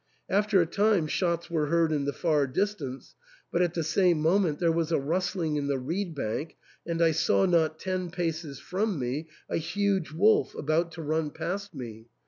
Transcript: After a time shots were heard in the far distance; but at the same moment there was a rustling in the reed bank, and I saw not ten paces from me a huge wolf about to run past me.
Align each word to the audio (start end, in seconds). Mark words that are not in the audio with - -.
After 0.31 0.59
a 0.59 0.65
time 0.65 1.05
shots 1.05 1.47
were 1.51 1.67
heard 1.67 1.91
in 1.91 2.05
the 2.05 2.11
far 2.11 2.47
distance; 2.47 3.13
but 3.51 3.61
at 3.61 3.75
the 3.75 3.83
same 3.83 4.19
moment 4.19 4.57
there 4.57 4.71
was 4.71 4.91
a 4.91 4.97
rustling 4.97 5.57
in 5.57 5.67
the 5.67 5.77
reed 5.77 6.15
bank, 6.15 6.57
and 6.87 7.03
I 7.03 7.11
saw 7.11 7.45
not 7.45 7.77
ten 7.77 8.09
paces 8.09 8.57
from 8.57 8.97
me 8.97 9.27
a 9.47 9.57
huge 9.57 10.11
wolf 10.11 10.55
about 10.55 10.91
to 10.93 11.03
run 11.03 11.29
past 11.29 11.75
me. 11.75 12.07